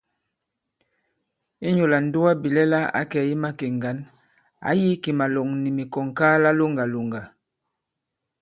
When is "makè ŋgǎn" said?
3.43-3.97